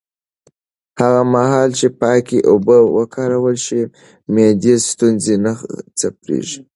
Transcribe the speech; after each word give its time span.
هغه 1.01 1.21
مهال 1.33 1.69
چې 1.79 1.87
پاکې 2.01 2.37
اوبه 2.51 2.77
وکارول 2.97 3.57
شي، 3.65 3.81
معدي 4.33 4.75
ستونزې 4.89 5.35
نه 5.45 5.51
خپرېږي. 5.99 6.59